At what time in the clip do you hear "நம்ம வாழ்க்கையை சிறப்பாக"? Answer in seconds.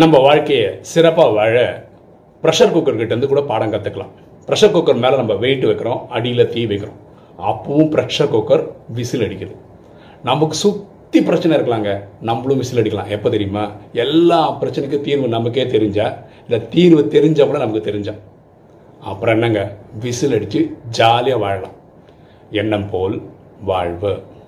0.00-1.30